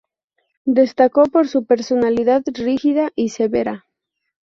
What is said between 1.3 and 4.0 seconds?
su personalidad rígida y severa.